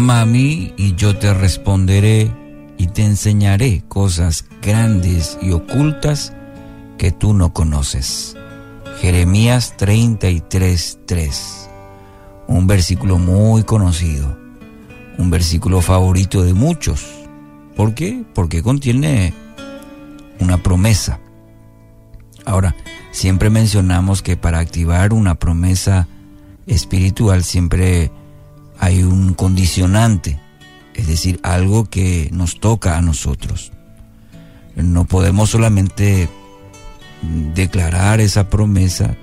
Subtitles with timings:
[0.00, 2.32] Clama a mí y yo te responderé
[2.78, 6.32] y te enseñaré cosas grandes y ocultas
[6.96, 8.34] que tú no conoces.
[9.02, 11.68] Jeremías 33:3.
[12.48, 14.38] Un versículo muy conocido,
[15.18, 17.06] un versículo favorito de muchos.
[17.76, 18.24] ¿Por qué?
[18.32, 19.34] Porque contiene
[20.38, 21.20] una promesa.
[22.46, 22.74] Ahora,
[23.10, 26.08] siempre mencionamos que para activar una promesa
[26.66, 28.10] espiritual siempre
[28.80, 30.40] hay un condicionante,
[30.94, 33.72] es decir, algo que nos toca a nosotros.
[34.74, 36.30] No podemos solamente
[37.54, 39.16] declarar esa promesa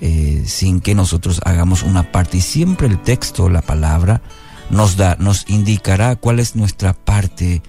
[0.00, 4.22] eh, sin que nosotros hagamos una parte y siempre el texto, la palabra,
[4.70, 7.62] nos da, nos indicará cuál es nuestra parte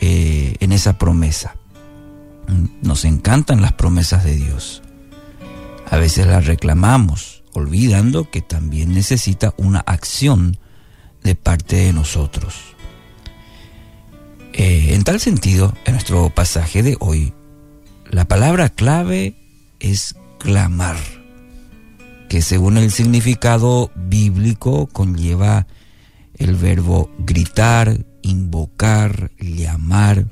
[0.00, 1.56] eh, en esa promesa.
[2.82, 4.82] Nos encantan las promesas de Dios.
[5.90, 10.58] A veces las reclamamos, olvidando que también necesita una acción
[11.22, 12.54] de parte de nosotros.
[14.52, 17.32] Eh, en tal sentido, en nuestro pasaje de hoy,
[18.10, 19.34] la palabra clave
[19.80, 20.96] es clamar,
[22.28, 25.66] que según el significado bíblico conlleva
[26.36, 30.26] el verbo gritar, invocar, llamar.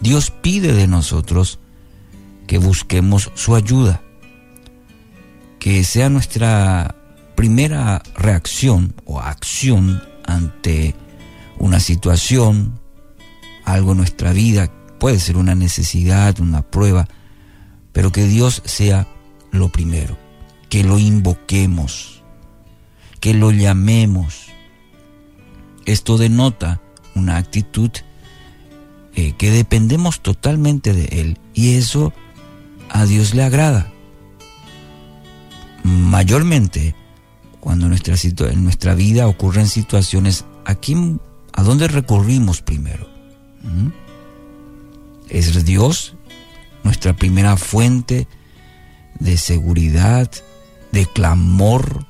[0.00, 1.58] Dios pide de nosotros
[2.46, 4.02] que busquemos su ayuda,
[5.66, 6.94] que sea nuestra
[7.34, 10.94] primera reacción o acción ante
[11.58, 12.78] una situación,
[13.64, 17.08] algo en nuestra vida, puede ser una necesidad, una prueba,
[17.92, 19.08] pero que Dios sea
[19.50, 20.16] lo primero,
[20.68, 22.22] que lo invoquemos,
[23.18, 24.46] que lo llamemos.
[25.84, 26.80] Esto denota
[27.16, 27.90] una actitud
[29.16, 32.12] eh, que dependemos totalmente de Él y eso
[32.88, 33.92] a Dios le agrada.
[35.86, 36.96] Mayormente,
[37.60, 38.16] cuando nuestra,
[38.50, 41.20] en nuestra vida ocurren situaciones, ¿a, quién,
[41.52, 43.08] ¿a dónde recurrimos primero?
[43.62, 43.90] ¿Mm?
[45.28, 46.16] Es Dios
[46.82, 48.26] nuestra primera fuente
[49.20, 50.28] de seguridad,
[50.90, 52.04] de clamor.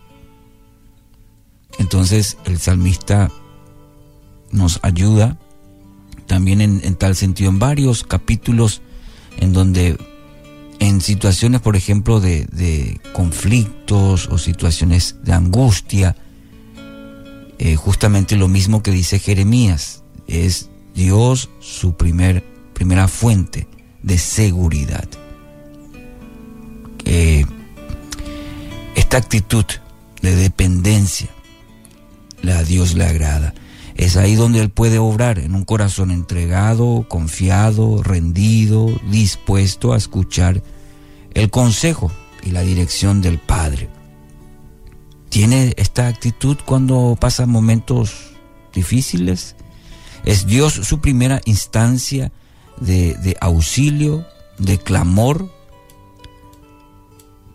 [1.78, 3.30] Entonces el salmista
[4.52, 5.38] nos ayuda
[6.26, 8.80] también en, tal sentido en varios capítulos
[9.36, 9.98] en donde
[10.78, 16.16] en situaciones, por ejemplo, de, conflictos o situaciones de angustia,
[17.58, 22.44] eh, justamente lo mismo que dice Jeremías, es Dios su primer,
[22.74, 23.66] primera fuente
[24.02, 25.08] de seguridad.
[28.96, 29.64] esta actitud
[30.20, 31.30] de dependencia
[32.52, 33.54] a Dios le agrada.
[33.96, 40.62] Es ahí donde Él puede obrar, en un corazón entregado, confiado, rendido, dispuesto a escuchar
[41.32, 42.12] el consejo
[42.42, 43.88] y la dirección del Padre.
[45.30, 48.32] ¿Tiene esta actitud cuando pasa momentos
[48.74, 49.56] difíciles?
[50.26, 52.32] ¿Es Dios su primera instancia
[52.78, 54.26] de, de auxilio,
[54.58, 55.50] de clamor?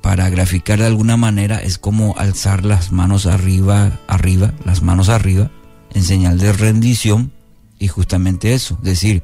[0.02, 5.52] Para graficar de alguna manera es como alzar las manos arriba, arriba, las manos arriba
[5.94, 7.32] en señal de rendición
[7.80, 9.24] y justamente eso, decir,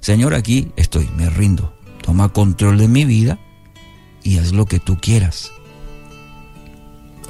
[0.00, 3.38] Señor, aquí estoy, me rindo, toma control de mi vida
[4.22, 5.50] y haz lo que tú quieras.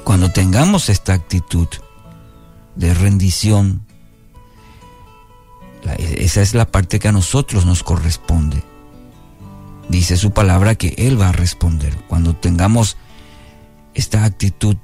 [0.03, 1.67] Cuando tengamos esta actitud
[2.75, 3.85] de rendición,
[5.97, 8.63] esa es la parte que a nosotros nos corresponde.
[9.89, 11.95] Dice su palabra que Él va a responder.
[12.07, 12.97] Cuando tengamos
[13.95, 14.77] esta actitud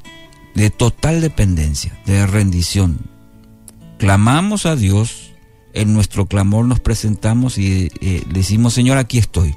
[0.55, 3.15] de total dependencia, de rendición,
[4.05, 5.33] clamamos a Dios,
[5.73, 9.55] en nuestro clamor nos presentamos y eh, decimos, Señor, aquí estoy.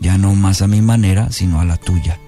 [0.00, 2.18] Ya no más a mi manera, sino a la tuya.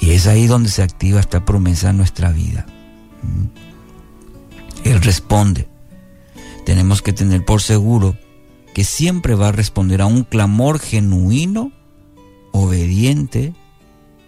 [0.00, 2.66] Y es ahí donde se activa esta promesa en nuestra vida.
[3.24, 4.88] ¿Mm?
[4.88, 5.66] Él responde.
[6.64, 8.16] Tenemos que tener por seguro
[8.74, 11.72] que siempre va a responder a un clamor genuino,
[12.52, 13.54] obediente,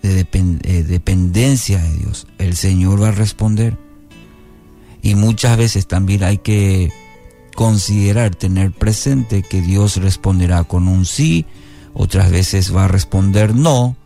[0.03, 2.27] de eh, dependencia de Dios.
[2.39, 3.79] El Señor va a responder.
[5.03, 6.93] Y muchas veces también hay que
[7.55, 11.45] considerar, tener presente que Dios responderá con un sí,
[11.93, 13.97] otras veces va a responder no,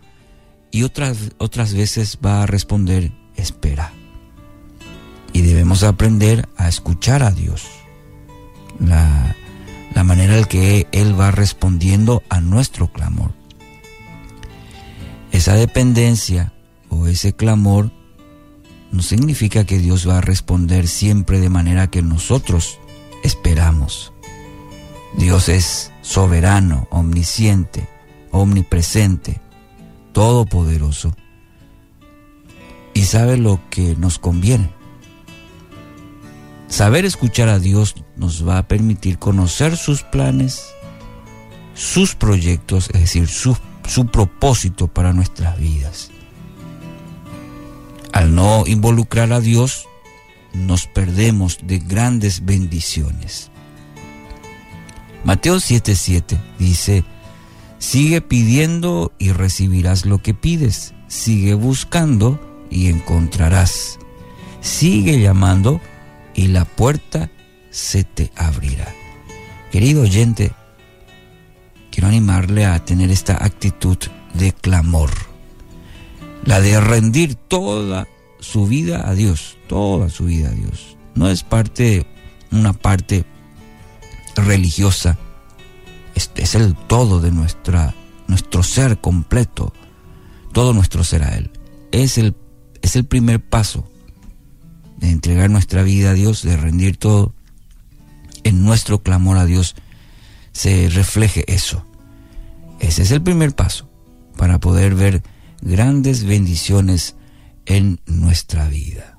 [0.70, 3.92] y otras, otras veces va a responder espera.
[5.32, 7.66] Y debemos aprender a escuchar a Dios.
[8.80, 9.36] La,
[9.94, 13.32] la manera en que Él va respondiendo a nuestro clamor.
[15.32, 16.52] Esa dependencia
[16.88, 17.92] o ese clamor
[18.96, 22.78] no significa que Dios va a responder siempre de manera que nosotros
[23.22, 24.14] esperamos.
[25.18, 27.86] Dios es soberano, omnisciente,
[28.30, 29.42] omnipresente,
[30.12, 31.14] todopoderoso
[32.94, 34.70] y sabe lo que nos conviene.
[36.68, 40.68] Saber escuchar a Dios nos va a permitir conocer sus planes,
[41.74, 46.10] sus proyectos, es decir, su, su propósito para nuestras vidas.
[48.12, 49.86] Al no involucrar a Dios,
[50.52, 53.50] nos perdemos de grandes bendiciones.
[55.24, 57.04] Mateo 7:7 dice,
[57.78, 63.98] sigue pidiendo y recibirás lo que pides, sigue buscando y encontrarás,
[64.60, 65.80] sigue llamando
[66.34, 67.30] y la puerta
[67.70, 68.86] se te abrirá.
[69.72, 70.52] Querido oyente,
[71.90, 73.98] quiero animarle a tener esta actitud
[74.34, 75.10] de clamor,
[76.46, 78.08] la de rendir toda
[78.40, 80.96] su vida a Dios, toda su vida a Dios.
[81.14, 82.06] No es parte,
[82.52, 83.24] una parte
[84.36, 85.18] religiosa,
[86.14, 87.94] es, es el todo de nuestra,
[88.28, 89.72] nuestro ser completo,
[90.52, 91.50] todo nuestro ser a Él.
[91.90, 92.36] Es el,
[92.80, 93.90] es el primer paso
[94.98, 97.34] de entregar nuestra vida a Dios, de rendir todo.
[98.44, 99.74] En nuestro clamor a Dios
[100.52, 101.84] se refleje eso.
[102.78, 103.88] Ese es el primer paso
[104.36, 105.22] para poder ver
[105.66, 107.16] grandes bendiciones
[107.66, 109.15] en nuestra vida.